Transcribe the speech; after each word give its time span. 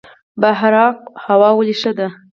بهارک 0.41 0.97
هوا 1.25 1.49
ولې 1.57 1.75
ښه 1.81 1.91
ده؟ 1.97 2.07